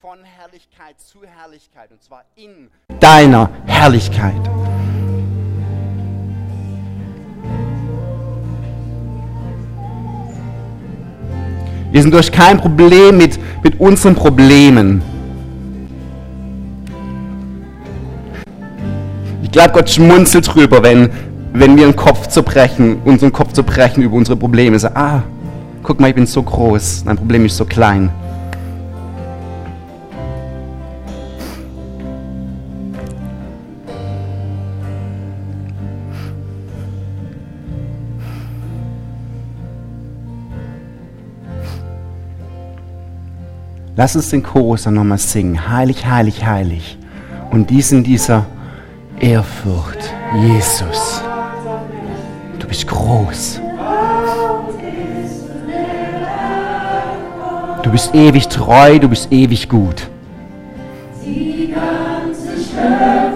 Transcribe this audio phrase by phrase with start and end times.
[0.00, 2.68] von Herrlichkeit zu Herrlichkeit und zwar in
[3.00, 4.34] deiner Herrlichkeit.
[11.90, 15.00] Wir sind durch kein Problem mit, mit unseren Problemen.
[19.42, 21.08] Ich glaube, Gott schmunzelt drüber, wenn,
[21.54, 24.78] wenn wir einen Kopf zerbrechen, unseren Kopf zerbrechen über unsere Probleme.
[24.78, 25.22] So, ah,
[25.82, 28.10] guck mal, ich bin so groß, dein Problem ist so klein.
[43.98, 45.70] Lass uns den Chorus dann nochmal singen.
[45.70, 46.98] Heilig, heilig, heilig.
[47.50, 48.44] Und dies in dieser
[49.18, 50.12] Ehrfurcht.
[50.34, 51.22] Jesus,
[52.58, 53.62] du bist groß.
[57.82, 60.10] Du bist ewig treu, du bist ewig gut.
[61.24, 63.35] Die ganze Schöpfung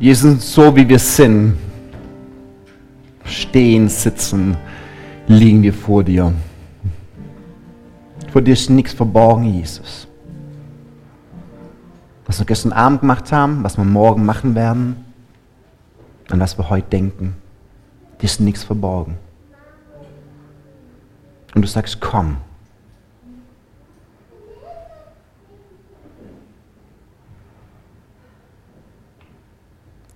[0.00, 1.56] Jesus, so wie wir sind,
[3.24, 4.56] stehen, sitzen,
[5.26, 6.32] liegen wir vor dir.
[8.32, 10.08] Vor dir ist nichts verborgen, Jesus.
[12.26, 14.96] Was wir gestern Abend gemacht haben, was wir morgen machen werden,
[16.30, 17.36] an was wir heute denken,
[18.20, 19.16] dir ist nichts verborgen.
[21.54, 22.38] Und du sagst, komm.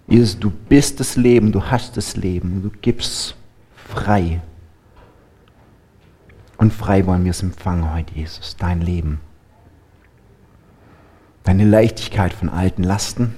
[0.09, 3.37] Jesus, du bist das Leben, du hast das Leben, du gibst
[3.75, 4.41] frei.
[6.57, 9.21] Und frei wollen wir es empfangen heute, Jesus, dein Leben.
[11.45, 13.35] Deine Leichtigkeit von alten Lasten,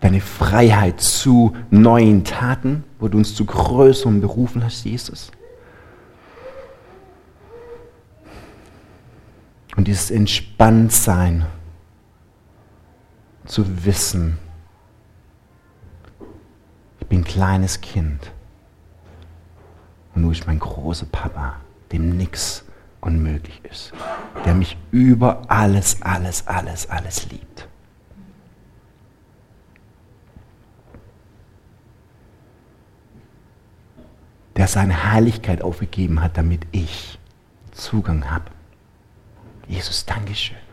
[0.00, 5.30] deine Freiheit zu neuen Taten, wo du uns zu größeren berufen hast, Jesus.
[9.76, 11.46] Und dieses Entspanntsein
[13.46, 14.38] zu wissen,
[17.10, 18.30] bin ein kleines Kind.
[20.14, 21.56] Und du bist mein großer Papa,
[21.92, 22.64] dem nichts
[23.00, 23.92] unmöglich ist.
[24.44, 27.68] Der mich über alles, alles, alles, alles liebt.
[34.56, 37.18] Der seine Heiligkeit aufgegeben hat, damit ich
[37.72, 38.50] Zugang habe.
[39.66, 40.69] Jesus, Dankeschön.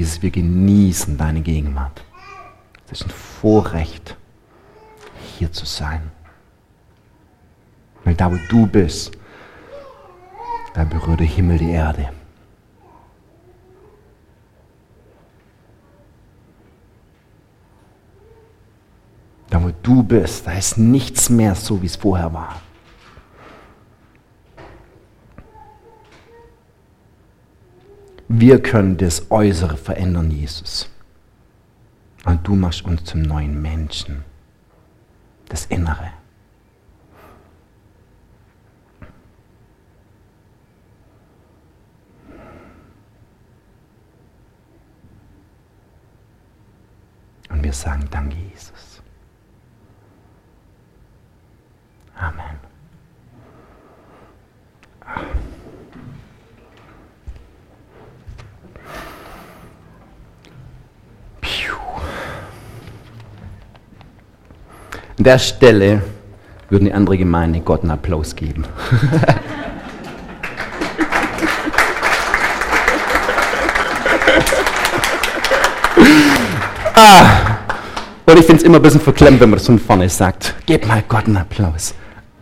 [0.00, 2.02] Jesus, wir genießen deine Gegenwart.
[2.86, 4.16] Es ist ein Vorrecht,
[5.36, 6.10] hier zu sein.
[8.04, 9.12] Weil da, wo du bist,
[10.72, 12.08] da berührt der Himmel die Erde.
[19.50, 22.62] Da, wo du bist, da ist nichts mehr so, wie es vorher war.
[28.32, 30.88] Wir können das Äußere verändern, Jesus.
[32.24, 34.24] Und du machst uns zum neuen Menschen.
[35.48, 36.12] Das Innere.
[47.48, 49.02] Und wir sagen Danke, Jesus.
[52.14, 52.60] Amen.
[65.20, 66.02] An der Stelle
[66.70, 68.64] würden die andere Gemeinde Gott einen Applaus geben.
[76.94, 77.58] ah.
[78.24, 80.54] Und ich finde es immer ein bisschen verklemmt, wenn man das von vorne sagt.
[80.64, 81.92] Gebt mal Gott einen Applaus.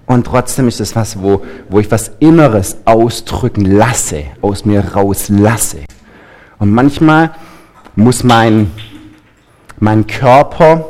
[0.06, 5.78] Und trotzdem ist es was, wo, wo ich was Inneres ausdrücken lasse, aus mir rauslasse.
[6.60, 7.32] Und manchmal
[7.96, 8.70] muss mein,
[9.80, 10.84] mein Körper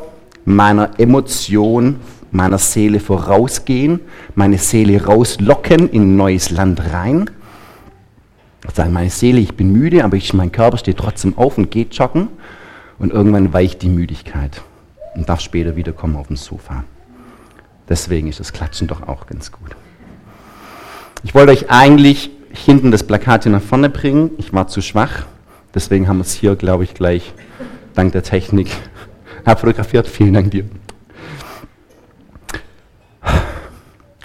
[0.48, 1.96] meiner Emotion,
[2.30, 4.00] meiner Seele vorausgehen,
[4.34, 7.30] meine Seele rauslocken in ein neues Land rein.
[8.74, 11.94] Sagen meine Seele, ich bin müde, aber ich, mein Körper steht trotzdem auf und geht
[11.94, 12.28] joggen.
[12.98, 14.62] Und irgendwann weicht die Müdigkeit
[15.14, 16.84] und darf später wiederkommen auf dem Sofa.
[17.88, 19.76] Deswegen ist das Klatschen doch auch ganz gut.
[21.22, 24.30] Ich wollte euch eigentlich hinten das Plakat hier nach vorne bringen.
[24.38, 25.26] Ich war zu schwach.
[25.74, 27.32] Deswegen haben wir es hier, glaube ich, gleich
[27.94, 28.70] dank der Technik
[29.44, 30.06] abfotografiert.
[30.06, 30.64] Vielen Dank dir.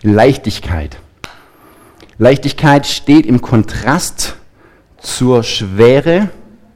[0.01, 0.97] Leichtigkeit.
[2.17, 4.35] Leichtigkeit steht im Kontrast
[4.97, 6.29] zur Schwere.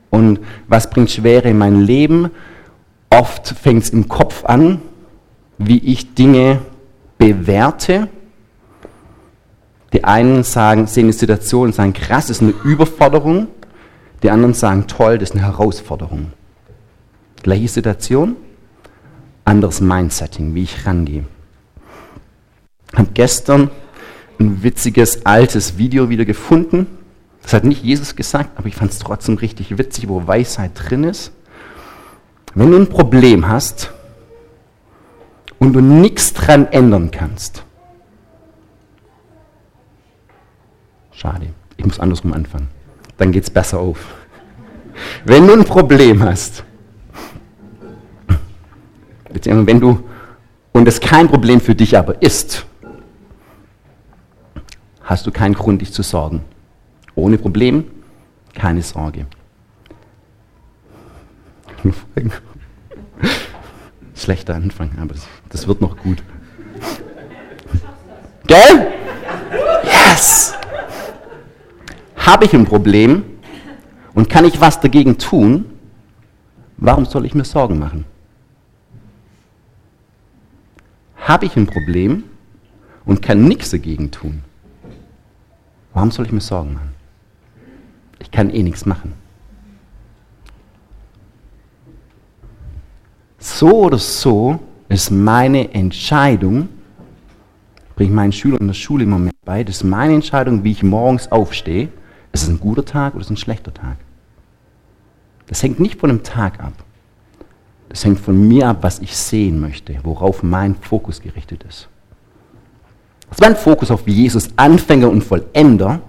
[0.10, 2.31] Und was bringt Schwere in mein Leben?
[3.10, 4.81] Oft fängt es im Kopf an,
[5.57, 6.62] wie ich Dinge
[7.18, 8.07] bewerte.
[9.94, 13.48] Die einen sagen, sehen die Situation und sagen, krass, das ist eine Überforderung.
[14.24, 16.31] Die anderen sagen, toll, das ist eine Herausforderung.
[17.44, 18.36] Gleiche Situation,
[19.45, 21.25] anderes Mindsetting, wie ich rangehe.
[22.92, 23.69] Ich habe gestern
[24.39, 26.88] ein witziges altes Video wieder gefunden.
[27.42, 31.04] Das hat nicht Jesus gesagt, aber ich fand es trotzdem richtig witzig, wo Weisheit drin
[31.04, 31.31] ist.
[32.54, 33.92] Wenn du ein Problem hast
[35.60, 37.63] und du nichts dran ändern kannst,
[41.12, 41.48] schade,
[41.78, 42.68] ich muss andersrum anfangen,
[43.18, 44.00] dann geht es besser auf.
[45.25, 46.63] Wenn du ein Problem hast
[49.32, 50.04] Beziehungsweise wenn du,
[50.72, 52.66] und es kein Problem für dich aber ist,
[55.02, 56.42] hast du keinen Grund, dich zu sorgen.
[57.16, 57.86] Ohne Problem,
[58.54, 59.26] keine Sorge.
[64.16, 65.16] Schlechter Anfang, aber
[65.50, 66.24] das wird noch gut.
[68.48, 68.88] Gell?
[69.84, 70.54] Yes!
[72.16, 73.24] Habe ich ein Problem
[74.14, 75.66] und kann ich was dagegen tun?
[76.78, 78.06] Warum soll ich mir Sorgen machen?
[81.28, 82.24] Habe ich ein Problem
[83.06, 84.44] und kann nichts dagegen tun.
[85.94, 86.94] Warum soll ich mir Sorgen machen?
[88.20, 89.14] Ich kann eh nichts machen.
[93.40, 94.60] So oder so
[94.90, 96.69] ist meine Entscheidung,
[97.96, 100.72] bringe ich meinen Schülern in der Schule im Moment bei, das ist meine Entscheidung, wie
[100.72, 101.90] ich morgens aufstehe.
[102.31, 103.98] Ist es ein guter Tag oder ist es ein schlechter Tag?
[105.48, 106.74] Das hängt nicht von dem Tag ab.
[107.90, 111.88] Das hängt von mir ab, was ich sehen möchte, worauf mein Fokus gerichtet ist.
[113.32, 116.02] Ist mein Fokus auf Jesus, Anfänger und Vollender?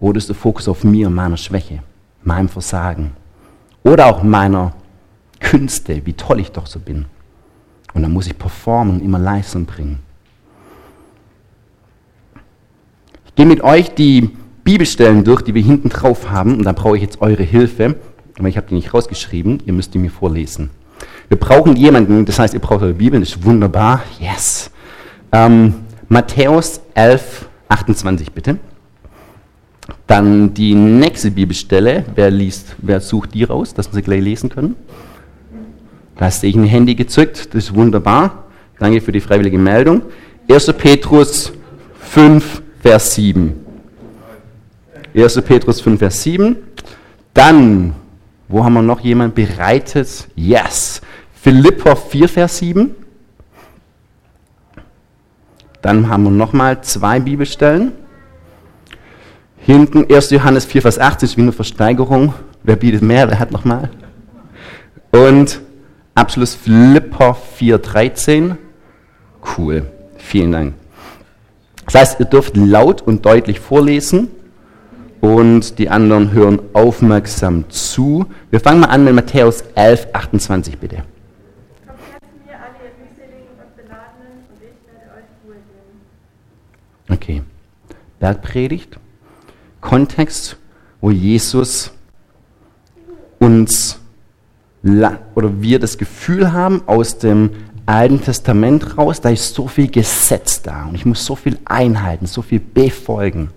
[0.00, 1.82] Oder ist der Fokus auf mir, meiner Schwäche,
[2.22, 3.12] meinem Versagen?
[3.82, 4.74] Oder auch meiner
[5.40, 7.06] Künste, wie toll ich doch so bin?
[7.94, 10.00] Und dann muss ich performen und immer Leistung bringen.
[13.26, 16.96] Ich gehe mit euch die Bibelstellen durch, die wir hinten drauf haben, und da brauche
[16.96, 17.96] ich jetzt eure Hilfe
[18.38, 20.70] aber ich habe die nicht rausgeschrieben, ihr müsst die mir vorlesen.
[21.28, 24.70] Wir brauchen jemanden, das heißt, ihr braucht eure Bibel, das ist wunderbar, yes.
[25.32, 25.74] Ähm,
[26.08, 28.58] Matthäus 11, 28 bitte.
[30.06, 34.48] Dann die nächste Bibelstelle, wer liest, wer sucht die raus, dass wir sie gleich lesen
[34.48, 34.76] können?
[36.16, 38.44] Da sehe ich ein Handy gezückt, das ist wunderbar.
[38.78, 40.02] Danke für die freiwillige Meldung.
[40.50, 40.72] 1.
[40.72, 41.52] Petrus
[42.00, 43.54] 5, Vers 7.
[45.14, 45.42] 1.
[45.42, 46.56] Petrus 5, Vers 7.
[47.34, 47.94] Dann
[48.48, 50.28] wo haben wir noch jemand bereitet?
[50.34, 51.02] Yes.
[51.34, 52.94] Philippa 4, Vers 7.
[55.82, 57.92] Dann haben wir nochmal zwei Bibelstellen.
[59.58, 60.30] Hinten 1.
[60.30, 62.32] Johannes 4, Vers 18 ist wie eine Versteigerung.
[62.62, 63.28] Wer bietet mehr?
[63.28, 63.90] Wer hat nochmal?
[65.12, 65.60] Und
[66.14, 68.56] Abschluss Flipper 4.13.
[69.56, 69.86] Cool.
[70.16, 70.74] Vielen Dank.
[71.84, 74.30] Das heißt, ihr dürft laut und deutlich vorlesen
[75.20, 78.26] und die anderen hören aufmerksam zu.
[78.50, 81.02] Wir fangen mal an mit Matthäus 11, 28 bitte.
[87.10, 87.42] Okay.
[88.18, 88.98] Bergpredigt.
[89.80, 90.56] Kontext,
[91.00, 91.92] wo Jesus
[93.38, 93.98] uns
[95.34, 97.50] oder wir das Gefühl haben aus dem
[97.86, 102.26] Alten Testament raus, da ist so viel Gesetz da und ich muss so viel einhalten,
[102.26, 103.50] so viel befolgen.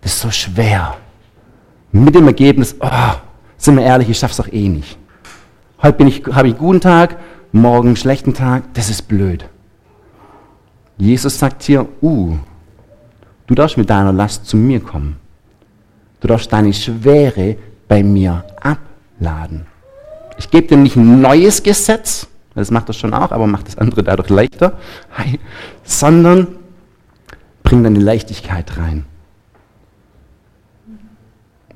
[0.00, 0.96] Das ist so schwer.
[1.92, 3.14] Mit dem Ergebnis, oh,
[3.56, 4.98] sind wir ehrlich, ich schaff's doch eh nicht.
[5.82, 7.16] Heute ich, habe ich einen guten Tag,
[7.52, 9.48] morgen einen schlechten Tag, das ist blöd.
[10.96, 12.36] Jesus sagt hier, uh,
[13.46, 15.16] du darfst mit deiner Last zu mir kommen.
[16.20, 19.66] Du darfst deine Schwere bei mir abladen.
[20.36, 23.78] Ich gebe dir nicht ein neues Gesetz, das macht das schon auch, aber macht das
[23.78, 24.78] andere dadurch leichter,
[25.84, 26.48] sondern
[27.62, 29.04] bring deine Leichtigkeit rein.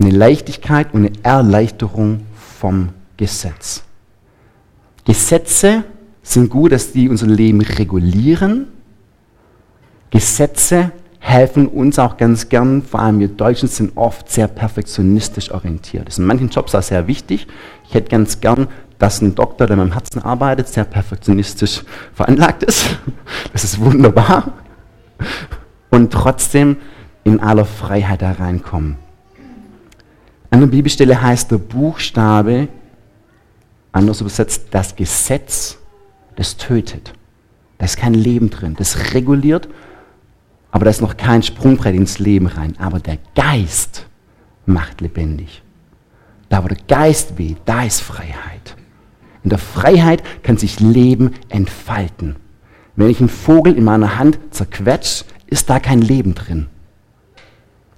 [0.03, 2.23] Eine Leichtigkeit und eine Erleichterung
[2.59, 3.85] vom Gesetz.
[5.05, 5.85] Gesetze
[6.25, 8.67] sind gut, dass die unser Leben regulieren.
[10.11, 10.91] Gesetze
[11.21, 16.09] helfen uns auch ganz gern, vor allem wir Deutschen sind oft sehr perfektionistisch orientiert.
[16.09, 17.47] Das ist in manchen Jobs auch sehr wichtig.
[17.87, 18.67] Ich hätte ganz gern,
[18.99, 22.97] dass ein Doktor, der mit dem Herzen arbeitet, sehr perfektionistisch veranlagt ist.
[23.53, 24.53] Das ist wunderbar.
[25.91, 26.79] Und trotzdem
[27.23, 29.02] in aller Freiheit da reinkommen.
[30.53, 32.69] An der Bibelstelle heißt der Buchstabe,
[33.91, 35.79] anders übersetzt, das Gesetz,
[36.37, 37.15] das tötet.
[37.79, 38.75] Da ist kein Leben drin.
[38.77, 39.67] Das reguliert,
[40.71, 42.75] aber da ist noch kein Sprungbrett ins Leben rein.
[42.79, 44.05] Aber der Geist
[44.67, 45.63] macht lebendig.
[46.51, 48.77] Da, wo der Geist weht, da ist Freiheit.
[49.45, 52.37] In der Freiheit kann sich Leben entfalten.
[52.95, 56.67] Wenn ich einen Vogel in meiner Hand zerquetsche, ist da kein Leben drin.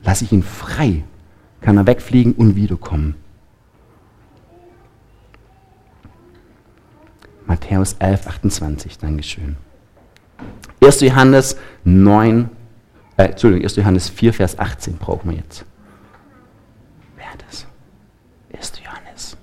[0.04, 1.02] Lass ich ihn frei,
[1.64, 3.14] kann er wegfliegen und wiederkommen.
[7.46, 9.56] Matthäus 11, 28, Dankeschön.
[10.82, 11.00] 1.
[11.00, 12.50] Johannes 9,
[13.16, 13.76] äh, Entschuldigung, 1.
[13.76, 15.64] Johannes 4, Vers 18 brauchen wir jetzt.
[17.16, 17.66] Wer hat das?
[18.52, 18.72] 1.
[18.84, 19.36] Johannes.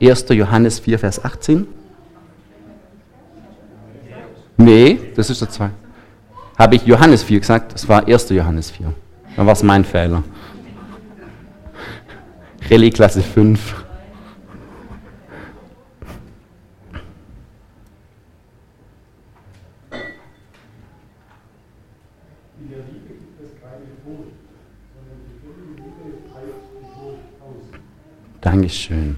[0.00, 0.28] 1.
[0.30, 1.68] Johannes 4, Vers 18.
[4.56, 5.70] Nee, das ist der 2.
[6.58, 7.74] Habe ich Johannes 4 gesagt?
[7.74, 8.30] Das war 1.
[8.30, 8.92] Johannes 4.
[9.36, 10.24] Dann war es mein Fehler.
[26.56, 27.80] Die Gebot aus.
[28.40, 29.16] Dankeschön.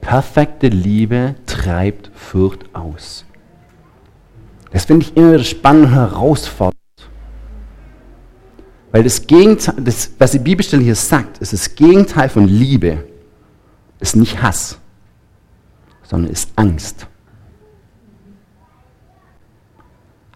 [0.00, 3.24] Perfekte Liebe treibt Furcht aus.
[4.70, 6.83] Das finde ich immer wieder spannend und herausfordernd.
[8.94, 13.04] Weil das Gegenteil, das, was die Bibelstelle hier sagt, ist das Gegenteil von Liebe,
[13.98, 14.78] ist nicht Hass,
[16.04, 17.08] sondern ist Angst.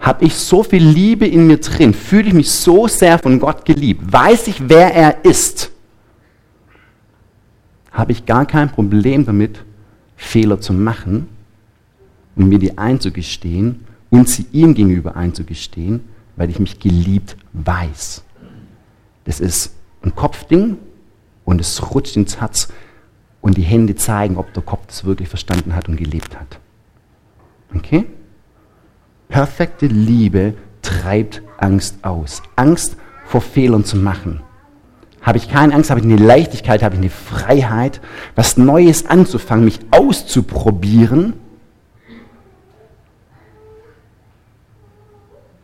[0.01, 3.65] Habe ich so viel Liebe in mir drin, fühle ich mich so sehr von Gott
[3.65, 5.71] geliebt, weiß ich, wer er ist,
[7.93, 9.65] habe ich gar kein Problem damit,
[10.17, 11.29] Fehler zu machen
[12.35, 16.01] und mir die einzugestehen und sie ihm gegenüber einzugestehen,
[16.35, 18.25] weil ich mich geliebt weiß.
[19.29, 20.79] Das ist ein Kopfding
[21.45, 22.69] und es rutscht ins Herz
[23.43, 26.59] und die Hände zeigen, ob der Kopf das wirklich verstanden hat und gelebt hat.
[27.77, 28.07] Okay?
[29.29, 32.43] Perfekte Liebe treibt Angst aus.
[32.57, 34.41] Angst vor Fehlern zu machen.
[35.21, 38.01] Habe ich keine Angst, habe ich eine Leichtigkeit, habe ich eine Freiheit,
[38.35, 41.35] was Neues anzufangen, mich auszuprobieren.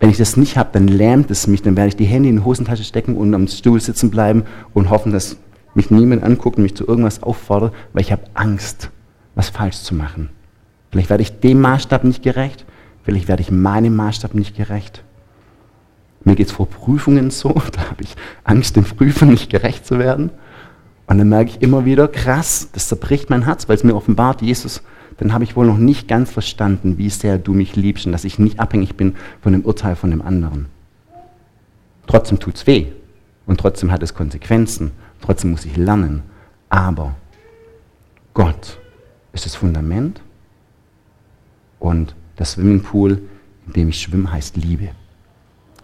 [0.05, 2.37] Wenn ich das nicht habe, dann lähmt es mich, dann werde ich die Hände in
[2.37, 4.45] die Hosentasche stecken und am Stuhl sitzen bleiben
[4.75, 5.39] und hoffen, dass
[5.75, 8.91] mich niemand anguckt und mich zu irgendwas auffordert, weil ich habe Angst,
[9.35, 10.29] was falsch zu machen.
[10.91, 12.67] Vielleicht werde ich dem Maßstab nicht gerecht,
[13.03, 15.03] vielleicht werde ich meinem Maßstab nicht gerecht.
[16.23, 19.99] Mir geht es vor Prüfungen so, da habe ich Angst, den Prüfern nicht gerecht zu
[19.99, 20.33] werden.
[21.07, 24.43] Und dann merke ich immer wieder, krass, das zerbricht mein Herz, weil es mir offenbart,
[24.43, 24.83] Jesus,
[25.17, 28.25] dann habe ich wohl noch nicht ganz verstanden, wie sehr du mich liebst und dass
[28.25, 30.67] ich nicht abhängig bin von dem Urteil von dem anderen.
[32.07, 32.87] Trotzdem tut es weh
[33.47, 34.91] und trotzdem hat es Konsequenzen,
[35.21, 36.23] trotzdem muss ich lernen.
[36.69, 37.15] Aber
[38.35, 38.79] Gott
[39.33, 40.21] ist das Fundament
[41.79, 43.23] und das Swimmingpool,
[43.67, 44.91] in dem ich schwimme, heißt Liebe.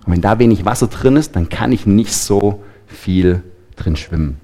[0.06, 3.42] Und wenn da wenig Wasser drin ist, dann kann ich nicht so viel
[3.76, 4.40] drin schwimmen.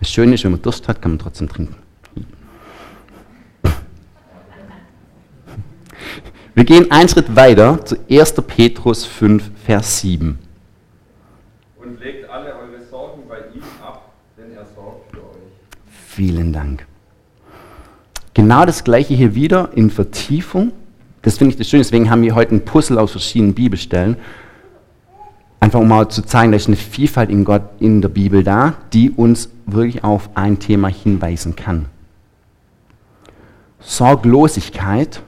[0.00, 1.76] Das Schöne ist, wenn man Durst hat, kann man trotzdem trinken.
[6.56, 8.34] Wir gehen einen Schritt weiter zu 1.
[8.46, 10.38] Petrus 5, Vers 7.
[11.76, 15.52] Und legt alle eure Sorgen bei ihm ab, denn er sorgt für euch.
[16.06, 16.86] Vielen Dank.
[18.34, 20.70] Genau das gleiche hier wieder in Vertiefung.
[21.22, 24.16] Das finde ich das Schöne, deswegen haben wir heute ein Puzzle aus verschiedenen Bibelstellen.
[25.58, 28.74] Einfach um mal zu zeigen, da ist eine Vielfalt in Gott in der Bibel da,
[28.92, 31.86] die uns wirklich auf ein Thema hinweisen kann.
[33.80, 35.20] Sorglosigkeit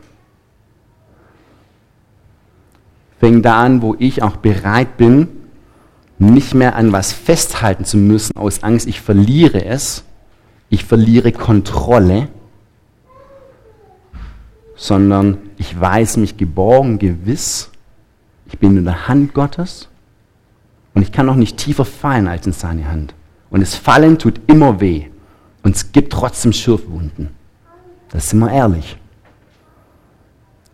[3.18, 5.28] fängt da an, wo ich auch bereit bin,
[6.18, 10.04] nicht mehr an was festhalten zu müssen aus Angst, ich verliere es,
[10.70, 12.28] ich verliere Kontrolle,
[14.74, 17.70] sondern ich weiß mich geborgen, gewiss,
[18.46, 19.88] ich bin in der Hand Gottes
[20.94, 23.14] und ich kann noch nicht tiefer fallen als in seine Hand.
[23.50, 25.06] Und das Fallen tut immer weh
[25.62, 27.30] und es gibt trotzdem Schürfwunden.
[28.10, 28.96] Das sind wir ehrlich.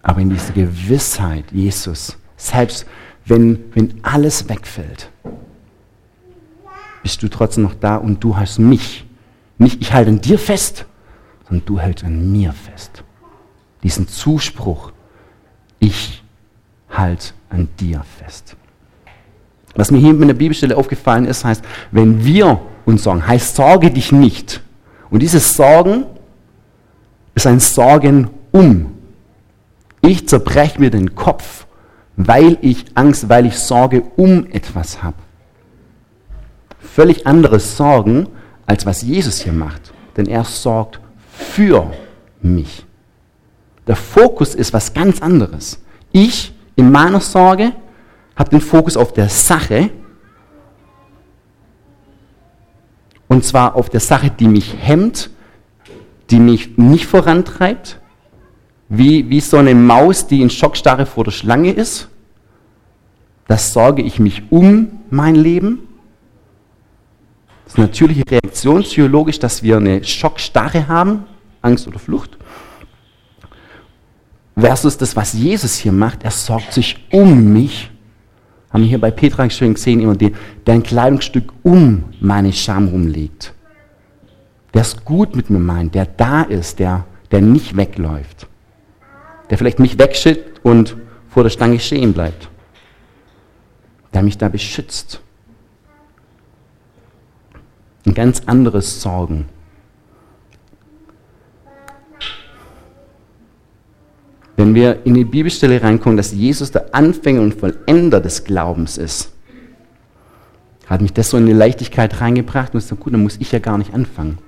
[0.03, 2.87] Aber in dieser Gewissheit, Jesus, selbst
[3.25, 5.11] wenn, wenn alles wegfällt,
[7.03, 9.05] bist du trotzdem noch da und du hast mich.
[9.59, 10.87] Nicht ich halte an dir fest,
[11.49, 13.05] sondern du hältst an mir fest.
[13.83, 14.93] Diesen Zuspruch,
[15.79, 16.23] ich
[16.91, 18.57] halte an dir fest.
[19.75, 23.91] Was mir hier mit der Bibelstelle aufgefallen ist, heißt, wenn wir uns sorgen, heißt sorge
[23.91, 24.63] dich nicht.
[25.11, 26.05] Und dieses Sorgen
[27.35, 28.93] ist ein Sorgen um.
[30.03, 31.67] Ich zerbreche mir den Kopf,
[32.17, 35.17] weil ich Angst, weil ich Sorge um etwas habe.
[36.79, 38.29] Völlig anderes Sorgen,
[38.67, 39.93] als was Jesus hier macht.
[40.17, 41.01] Denn er sorgt
[41.31, 41.91] für
[42.43, 42.85] mich.
[43.87, 45.83] Der Fokus ist was ganz anderes.
[46.13, 47.73] Ich in meiner Sorge
[48.37, 49.91] habe den Fokus auf der Sache.
[53.29, 55.31] Und zwar auf der Sache, die mich hemmt,
[56.31, 57.99] die mich nicht vorantreibt,
[58.93, 62.09] wie, wie so eine Maus, die in Schockstarre vor der Schlange ist.
[63.49, 65.81] Das sorge ich mich um mein Leben.
[67.65, 71.25] Das ist eine natürliche Reaktion psychologisch, dass wir eine Schockstarre haben,
[71.61, 72.37] Angst oder Flucht.
[74.57, 77.91] Versus das, was Jesus hier macht, er sorgt sich um mich.
[78.71, 80.33] Haben wir hier bei Petra schön gesehen, immer die,
[80.67, 83.55] der ein Kleidungsstück um meine Scham rumlegt
[84.75, 88.47] der es gut mit mir meint, der da ist, der, der nicht wegläuft,
[89.53, 90.97] der vielleicht mich wegschickt und
[91.29, 92.49] vor der Stange stehen bleibt,
[94.15, 95.21] der mich da beschützt.
[98.07, 99.51] Ein ganz anderes Sorgen.
[104.57, 109.35] Wenn wir in die Bibelstelle reinkommen, dass Jesus der Anfänger und Vollender des Glaubens ist,
[110.87, 113.53] hat mich das so in die Leichtigkeit reingebracht und ich so, gut, dann muss ich
[113.53, 114.39] ja gar nicht anfangen.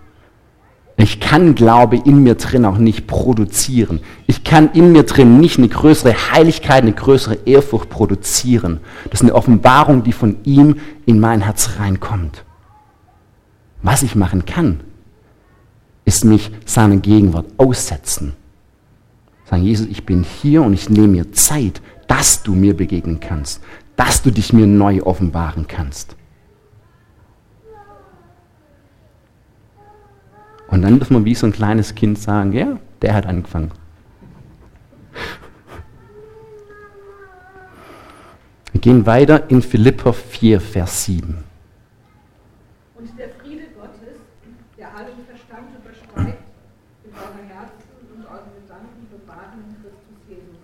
[0.96, 4.00] Ich kann Glaube in mir drin auch nicht produzieren.
[4.26, 8.80] Ich kann in mir drin nicht eine größere Heiligkeit, eine größere Ehrfurcht produzieren.
[9.10, 12.44] Das ist eine Offenbarung, die von ihm in mein Herz reinkommt.
[13.82, 14.80] Was ich machen kann,
[16.04, 18.34] ist mich seiner Gegenwart aussetzen.
[19.50, 23.60] Sagen, Jesus, ich bin hier und ich nehme mir Zeit, dass du mir begegnen kannst,
[23.96, 26.16] dass du dich mir neu offenbaren kannst.
[30.74, 33.70] Und dann dürfen wir wie so ein kleines Kind sagen, ja, der hat angefangen.
[38.72, 41.44] Wir gehen weiter in Philippa 4, Vers 7.
[42.96, 44.18] Und der Friede Gottes,
[44.76, 46.38] der allen Verstand übersteigt,
[47.04, 50.56] in euren Herzen und euren Gedanken bewahren in Christus Jesus.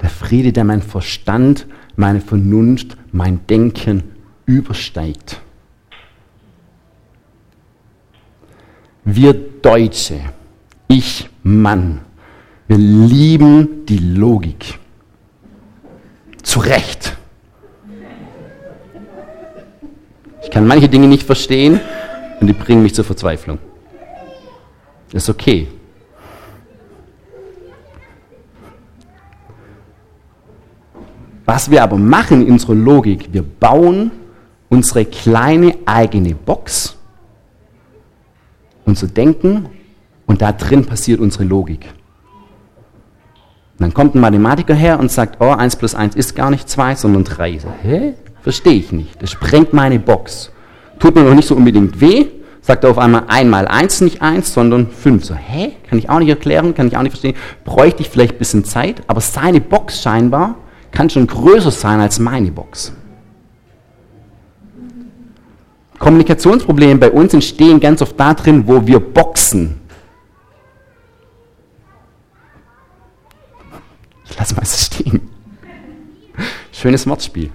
[0.00, 4.04] Der Friede, der mein Verstand, meine Vernunft, mein Denken
[4.46, 5.40] übersteigt.
[9.04, 10.18] Wir Deutsche,
[10.88, 12.00] ich Mann,
[12.66, 14.78] wir lieben die Logik.
[16.42, 17.14] Zu Recht.
[20.42, 21.80] Ich kann manche Dinge nicht verstehen
[22.40, 23.58] und die bringen mich zur Verzweiflung.
[25.12, 25.68] Ist okay.
[31.44, 34.10] Was wir aber machen in unserer Logik, wir bauen
[34.70, 36.96] unsere kleine eigene Box
[38.84, 39.66] unser Denken
[40.26, 41.86] und da drin passiert unsere Logik.
[43.74, 46.68] Und dann kommt ein Mathematiker her und sagt, oh, 1 plus 1 ist gar nicht
[46.68, 47.58] 2, sondern 3.
[47.58, 48.14] So, hä?
[48.42, 49.20] Verstehe ich nicht.
[49.20, 50.52] Das sprengt meine Box.
[50.98, 52.26] Tut mir noch nicht so unbedingt weh.
[52.60, 55.24] Sagt er auf einmal 1 mal 1 nicht 1, sondern 5.
[55.24, 55.72] So, hä?
[55.88, 57.36] Kann ich auch nicht erklären, kann ich auch nicht verstehen.
[57.64, 60.56] Bräuchte ich vielleicht ein bisschen Zeit, aber seine Box scheinbar
[60.92, 62.92] kann schon größer sein als meine Box.
[66.04, 69.80] Kommunikationsprobleme bei uns entstehen ganz oft da drin, wo wir boxen.
[74.26, 75.30] Ich lass mal so stehen.
[76.72, 77.50] Schönes Wortspiel.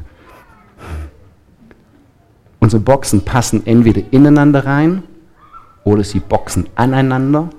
[2.60, 5.04] Unsere Boxen passen entweder ineinander rein
[5.84, 7.52] oder sie boxen aneinander.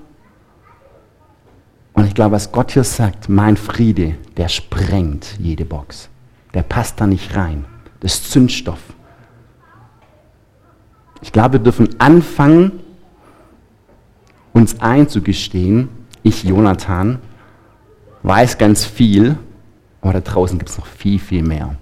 [1.93, 6.09] Und ich glaube, was Gott hier sagt, mein Friede, der sprengt jede Box.
[6.53, 7.63] Der passt da nicht rein.
[8.01, 8.81] Das ist Zündstoff.
[11.21, 12.79] Ich glaube, wir dürfen anfangen,
[14.53, 15.89] uns einzugestehen,
[16.23, 17.19] ich, Jonathan,
[18.23, 19.37] weiß ganz viel,
[20.01, 21.75] aber da draußen gibt es noch viel, viel mehr.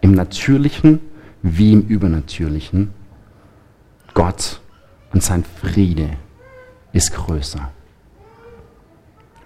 [0.00, 1.00] Im Natürlichen
[1.42, 2.90] wie im Übernatürlichen.
[4.14, 4.60] Gott
[5.12, 6.10] und sein Friede
[6.92, 7.70] ist größer.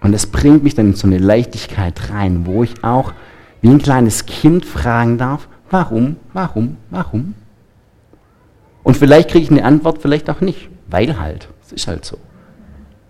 [0.01, 3.13] Und es bringt mich dann in so eine Leichtigkeit rein, wo ich auch
[3.61, 7.35] wie ein kleines Kind fragen darf, warum, warum, warum?
[8.89, 12.17] Und vielleicht kriege ich eine Antwort, vielleicht auch nicht, weil halt, es ist halt so.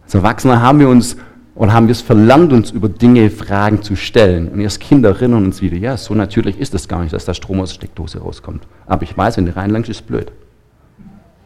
[0.02, 1.16] Als Erwachsene haben wir uns
[1.54, 4.48] oder haben wir es verlernt, uns über Dinge, Fragen zu stellen.
[4.48, 7.34] Und erst Kinder erinnern uns wieder, ja, so natürlich ist es gar nicht, dass der
[7.34, 8.66] Strom aus der Steckdose rauskommt.
[8.86, 10.32] Aber ich weiß, wenn du reinlangst, ist es blöd.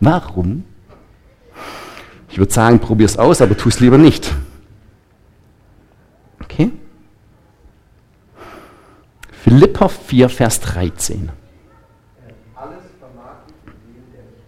[0.01, 0.64] Warum?
[2.31, 4.35] Ich würde sagen, probier es aus, aber tu es lieber nicht.
[6.42, 6.71] Okay?
[9.31, 11.31] Philippa 4, Vers 13.
[12.55, 14.42] Alles vermag ich in dem, der mich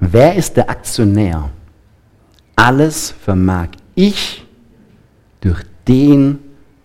[0.00, 1.50] Wer ist der Aktionär?
[2.56, 4.46] Alles vermag ich
[5.42, 6.38] durch den,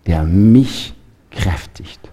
[0.06, 0.94] der mich
[1.30, 2.10] kräftigt.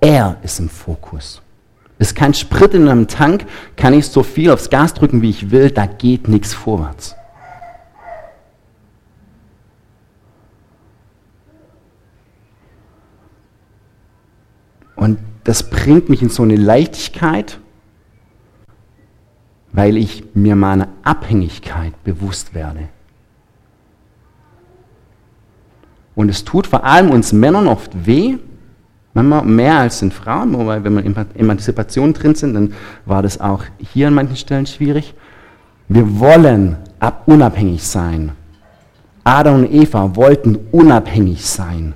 [0.00, 1.42] Er ist im Fokus.
[1.98, 5.50] Ist kein Sprit in einem Tank, kann ich so viel aufs Gas drücken, wie ich
[5.50, 7.14] will, da geht nichts vorwärts.
[14.96, 17.58] Und das bringt mich in so eine Leichtigkeit,
[19.72, 22.88] weil ich mir meiner Abhängigkeit bewusst werde.
[26.14, 28.38] Und es tut vor allem uns Männern oft weh,
[29.14, 32.72] manchmal mehr als den Frauen, wobei wenn wir in Emanzipation drin sind, dann
[33.04, 35.14] war das auch hier an manchen Stellen schwierig.
[35.88, 38.32] Wir wollen ab unabhängig sein.
[39.24, 41.94] Adam und Eva wollten unabhängig sein,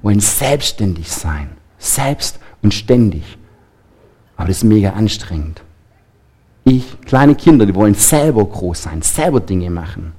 [0.00, 1.50] wollen selbstständig sein
[1.82, 3.22] selbst und ständig.
[4.36, 5.62] Aber das ist mega anstrengend.
[6.64, 10.12] Ich, kleine Kinder, die wollen selber groß sein, selber Dinge machen.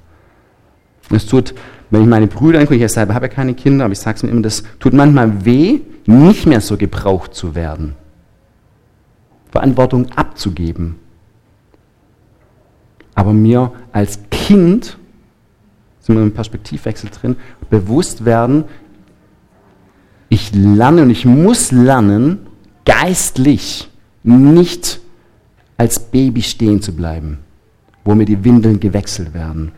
[1.10, 1.54] Es tut,
[1.90, 4.22] wenn ich meine Brüder angucke, ich selber habe ja keine Kinder, aber ich sage es
[4.22, 7.94] mir immer, das tut manchmal weh, nicht mehr so gebraucht zu werden.
[9.50, 10.96] Verantwortung abzugeben.
[13.14, 14.98] Aber mir als Kind,
[16.00, 17.36] sind wir im Perspektivwechsel drin,
[17.70, 18.64] bewusst werden,
[20.34, 22.46] ich lerne und ich muss lernen,
[22.84, 23.88] geistlich
[24.24, 25.00] nicht
[25.76, 27.38] als Baby stehen zu bleiben,
[28.04, 29.72] wo mir die Windeln gewechselt werden,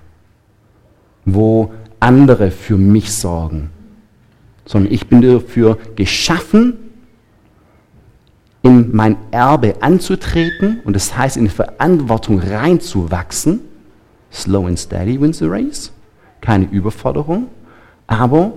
[1.26, 3.70] wo andere für mich sorgen,
[4.64, 6.78] sondern ich bin dafür geschaffen,
[8.62, 13.60] in mein Erbe anzutreten und das heißt, in Verantwortung reinzuwachsen.
[14.32, 15.92] Slow and steady wins the race.
[16.40, 17.46] Keine Überforderung,
[18.08, 18.54] aber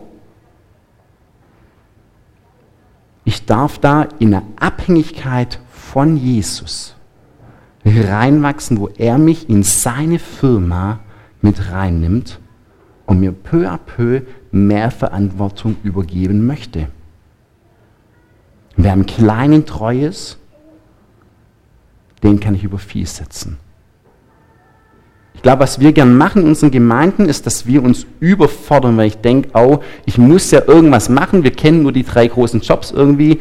[3.29, 6.95] Ich darf da in der Abhängigkeit von Jesus
[7.85, 10.99] reinwachsen, wo er mich in seine Firma
[11.41, 12.39] mit reinnimmt
[13.05, 16.89] und mir peu à peu mehr Verantwortung übergeben möchte.
[18.75, 20.37] Wer im Kleinen treu ist,
[22.23, 23.57] den kann ich über viel setzen.
[25.39, 29.07] Ich glaube, was wir gern machen in unseren Gemeinden, ist, dass wir uns überfordern, weil
[29.07, 31.45] ich denke, oh, ich muss ja irgendwas machen.
[31.45, 33.39] Wir kennen nur die drei großen Jobs irgendwie.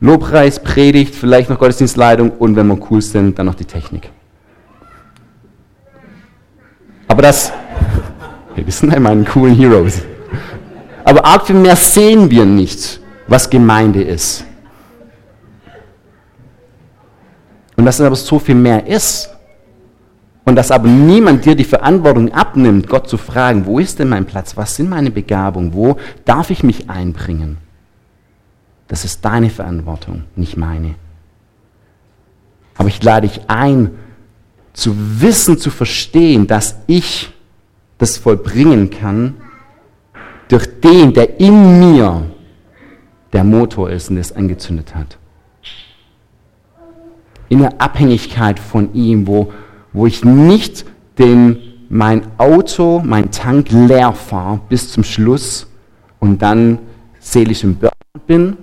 [0.00, 4.10] Lobpreis, Predigt, vielleicht noch Gottesdienstleitung und wenn wir cool sind, dann noch die Technik.
[7.08, 7.54] Aber das,
[8.54, 10.02] hey, wir sind ja meine coolen Heroes.
[11.04, 14.44] Aber arg viel mehr sehen wir nicht, was Gemeinde ist.
[17.78, 19.30] Und dass es aber so viel mehr ist,
[20.44, 24.26] und dass aber niemand dir die Verantwortung abnimmt, Gott zu fragen, wo ist denn mein
[24.26, 27.58] Platz, was sind meine Begabungen, wo darf ich mich einbringen.
[28.88, 30.94] Das ist deine Verantwortung, nicht meine.
[32.76, 33.90] Aber ich lade dich ein,
[34.72, 37.32] zu wissen, zu verstehen, dass ich
[37.98, 39.34] das vollbringen kann
[40.48, 42.26] durch den, der in mir
[43.32, 45.18] der Motor ist und es angezündet hat.
[47.48, 49.52] In der Abhängigkeit von ihm, wo
[49.92, 50.84] wo ich nicht
[51.18, 55.66] den, mein Auto, mein Tank leer fahre bis zum Schluss
[56.18, 56.78] und dann
[57.18, 58.56] seelisch im Burnout bin,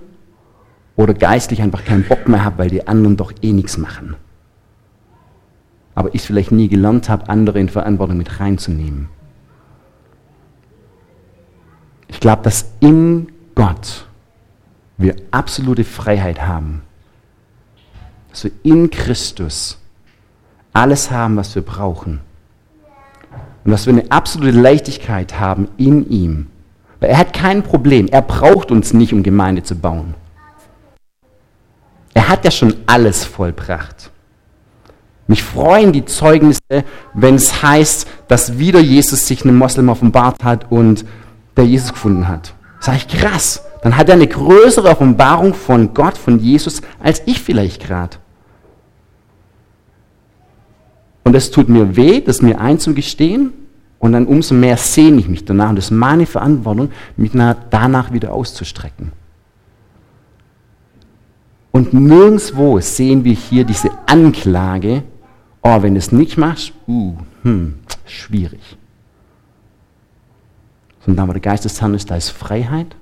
[0.98, 4.16] oder geistlich einfach keinen Bock mehr habe, weil die anderen doch eh nichts machen.
[5.96, 9.10] Aber ich vielleicht nie gelernt habe, andere in Verantwortung mit reinzunehmen.
[12.08, 14.08] Ich glaube, dass in Gott
[14.98, 16.82] wir absolute Freiheit haben.
[18.30, 19.78] Dass wir in Christus
[20.78, 22.22] alles haben, was wir brauchen.
[23.66, 26.48] Und dass wir eine absolute Leichtigkeit haben in ihm.
[27.00, 28.08] Weil er hat kein Problem.
[28.08, 30.13] Er braucht uns nicht, um Gemeinde zu bauen.
[32.13, 34.12] Er hat ja schon alles vollbracht.
[35.28, 40.72] Mich freuen die Zeugnisse, wenn es heißt, dass wieder Jesus sich einem Moslem offenbart hat
[40.72, 41.06] und
[41.58, 42.54] der Jesus gefunden hat.
[42.80, 43.63] Sag ich krass.
[43.82, 48.18] Dann hat er eine größere Offenbarung von Gott, von Jesus, als ich vielleicht gerade.
[51.28, 53.52] Und es tut mir weh, das mir einzugestehen.
[54.00, 55.72] Und dann umso mehr sehne ich mich danach.
[55.72, 59.12] Und das ist meine Verantwortung, mich danach wieder auszustrecken.
[61.74, 65.04] Und nirgendwo sehen wir hier diese Anklage,
[65.63, 67.74] oh, wenn du es nicht machst, uh, hm,
[68.06, 68.78] schwierig.
[71.06, 72.96] Sondern da, wo der Geist des Herrn ist, da ist Freiheit.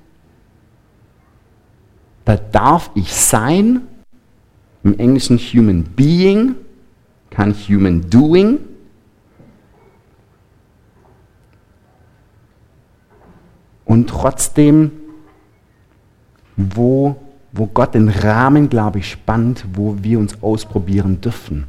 [2.26, 3.82] Da darf ich sein,
[4.84, 6.56] im Englischen Human Being,
[7.30, 8.60] kein Human Doing.
[13.86, 14.92] Und trotzdem,
[16.58, 17.16] wo,
[17.52, 21.66] wo Gott den Rahmen, glaube ich, spannt, wo wir uns ausprobieren dürfen.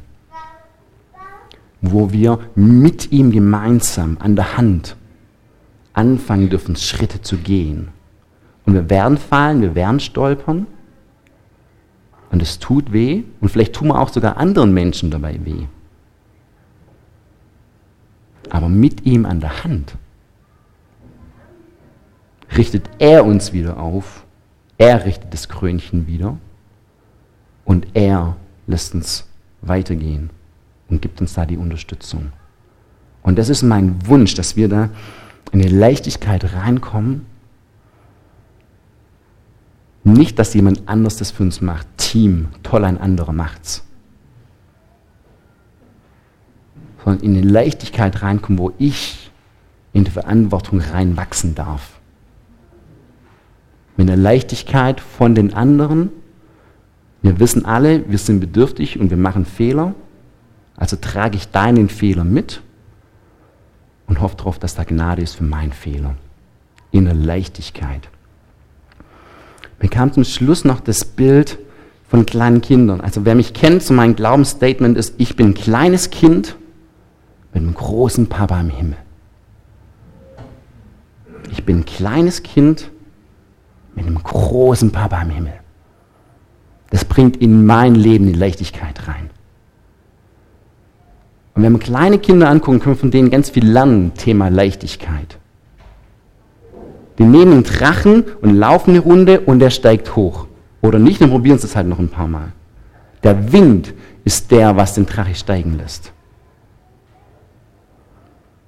[1.81, 4.97] Wo wir mit ihm gemeinsam an der Hand
[5.93, 7.89] anfangen dürfen, Schritte zu gehen.
[8.65, 10.67] Und wir werden fallen, wir werden stolpern.
[12.29, 13.23] Und es tut weh.
[13.41, 15.67] Und vielleicht tun wir auch sogar anderen Menschen dabei weh.
[18.49, 19.95] Aber mit ihm an der Hand
[22.55, 24.25] richtet er uns wieder auf.
[24.77, 26.37] Er richtet das Krönchen wieder.
[27.65, 28.37] Und er
[28.67, 29.27] lässt uns
[29.61, 30.29] weitergehen
[30.89, 32.31] und gibt uns da die Unterstützung.
[33.23, 34.89] Und das ist mein Wunsch, dass wir da
[35.51, 37.25] in eine Leichtigkeit reinkommen.
[40.07, 41.85] Nicht, dass jemand anders das für uns macht.
[41.97, 43.83] Team, toll, ein anderer macht's.
[47.03, 49.31] Sondern in eine Leichtigkeit reinkommen, wo ich
[49.91, 51.99] in die Verantwortung reinwachsen darf.
[53.97, 56.09] Mit einer Leichtigkeit von den anderen.
[57.21, 59.93] Wir wissen alle, wir sind bedürftig und wir machen Fehler.
[60.77, 62.61] Also trage ich deinen Fehler mit
[64.05, 66.15] und hoffe darauf, dass da Gnade ist für meinen Fehler.
[66.91, 68.07] In der Leichtigkeit.
[69.79, 71.59] Mir kam zum Schluss noch das Bild
[72.09, 73.01] von kleinen Kindern.
[73.01, 76.55] Also wer mich kennt, so mein Glaubensstatement ist, ich bin ein kleines Kind
[77.53, 78.97] mit einem großen Papa im Himmel.
[81.51, 82.89] Ich bin ein kleines Kind
[83.95, 85.53] mit einem großen Papa im Himmel.
[86.89, 89.29] Das bringt in mein Leben die Leichtigkeit rein.
[91.53, 95.39] Und wenn wir kleine Kinder angucken, können wir von denen ganz viel lernen, Thema Leichtigkeit.
[97.17, 100.47] Die nehmen einen Drachen und laufen eine Runde und der steigt hoch.
[100.81, 102.51] Oder nicht, dann probieren sie es halt noch ein paar Mal.
[103.23, 106.11] Der Wind ist der, was den Drache steigen lässt.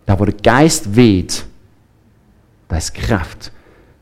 [0.05, 1.45] Da, wo der Geist weht,
[2.67, 3.51] da ist Kraft.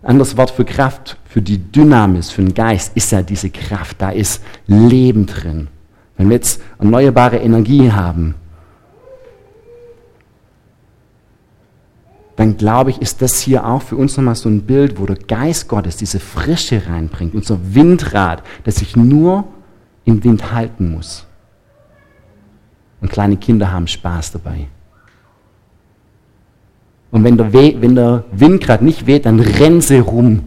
[0.01, 4.01] Anderes Wort für Kraft, für die Dynamis, für den Geist, ist ja diese Kraft.
[4.01, 5.67] Da ist Leben drin.
[6.15, 8.36] Wenn wir jetzt erneuerbare Energie haben,
[12.38, 15.17] dann glaube ich, ist das hier auch für uns nochmal so ein Bild, wo der
[15.17, 19.45] Geist Gottes diese Frische reinbringt, unser Windrad, das sich nur
[20.06, 21.26] im Wind halten muss.
[23.02, 24.67] Und kleine Kinder haben Spaß dabei.
[27.10, 30.43] Und wenn der, We wenn der Windrad nicht weht, dann rennen sie rum,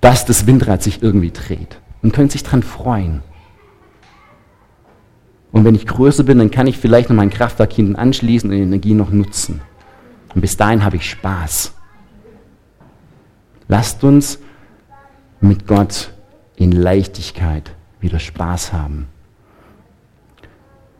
[0.00, 3.20] dass das Windrad sich irgendwie dreht und können sich daran freuen.
[5.52, 8.56] Und wenn ich größer bin, dann kann ich vielleicht noch mein Kraftwerk hinten anschließen und
[8.56, 9.60] die Energie noch nutzen.
[10.34, 11.72] Und bis dahin habe ich Spaß.
[13.68, 14.38] Lasst uns
[15.40, 16.12] mit Gott
[16.56, 19.08] in Leichtigkeit wieder Spaß haben.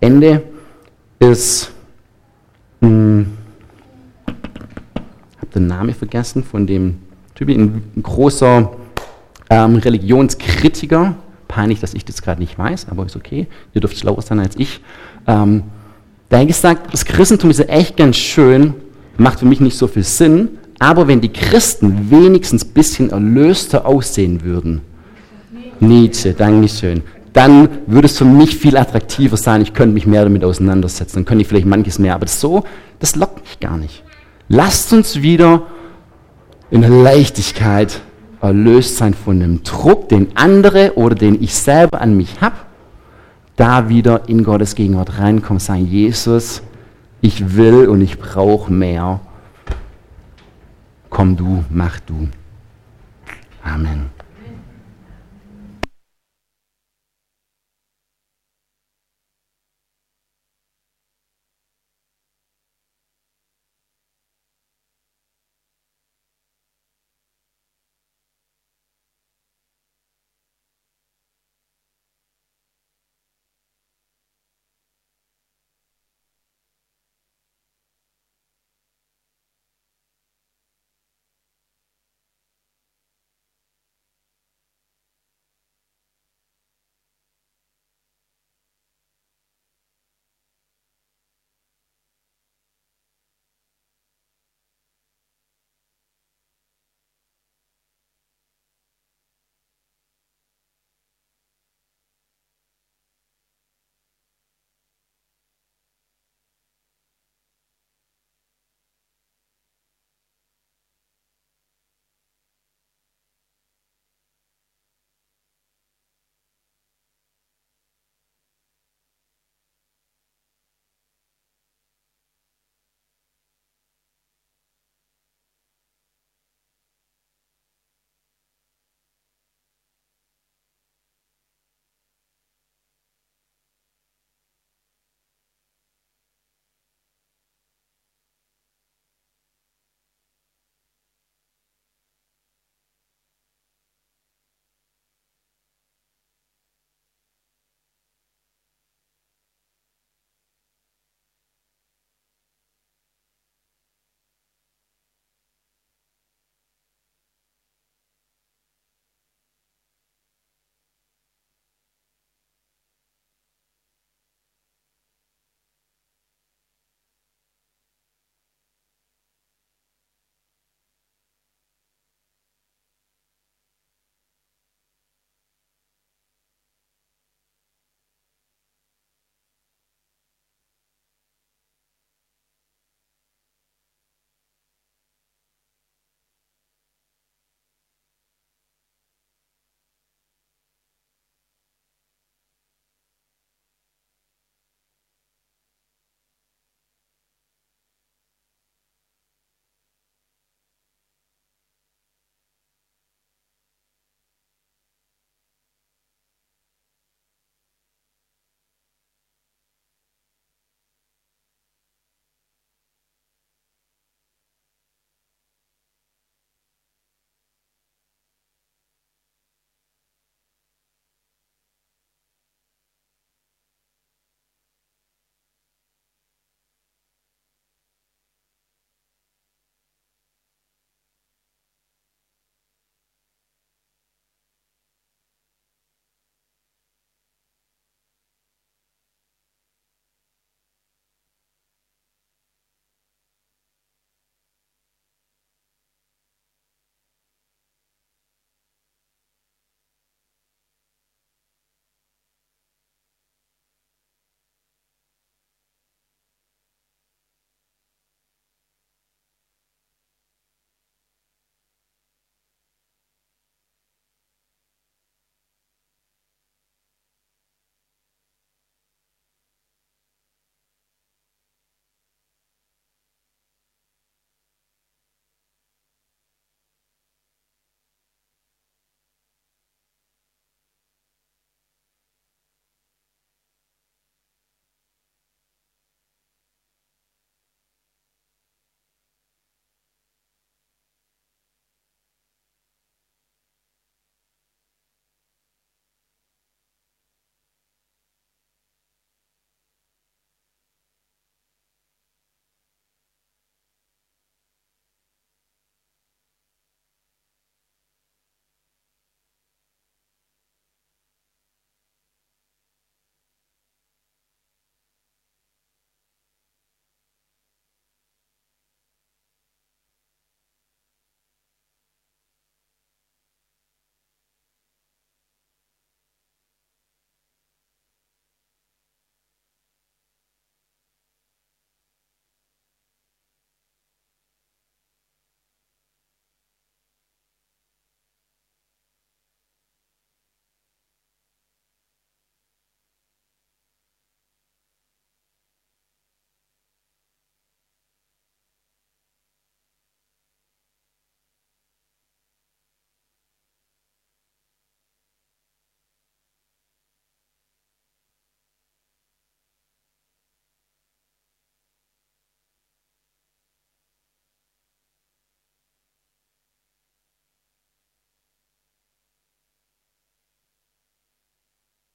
[0.01, 0.42] Ende
[1.18, 1.73] ist,
[2.81, 3.38] hm,
[4.27, 6.99] habe den Namen vergessen von dem
[7.35, 8.70] Typ, ein, ein großer
[9.51, 11.16] ähm, Religionskritiker.
[11.49, 13.47] Peinlich, dass ich das gerade nicht weiß, aber ist okay.
[13.73, 14.81] Ihr dürft schlauer sein als ich.
[15.27, 15.64] Ähm,
[16.31, 18.75] der hat gesagt, das Christentum ist ja echt ganz schön,
[19.16, 20.48] macht für mich nicht so viel Sinn,
[20.79, 24.83] aber wenn die Christen wenigstens ein bisschen erlöster aussehen würden,
[25.81, 30.44] Nietzsche, Dankeschön, dann würde es für mich viel attraktiver sein, ich könnte mich mehr damit
[30.44, 32.64] auseinandersetzen, dann könnte ich vielleicht manches mehr, aber das so,
[33.00, 34.05] das lockt mich gar nicht.
[34.48, 35.62] Lasst uns wieder
[36.70, 38.00] in der Leichtigkeit
[38.40, 42.57] erlöst sein von dem Druck, den andere oder den ich selber an mich habe,
[43.57, 46.62] da wieder in Gottes Gegenwart reinkommen, sagen, Jesus,
[47.24, 49.18] ich will und ich brauche mehr.
[51.08, 52.28] Komm du, mach du.
[53.62, 54.13] Amen.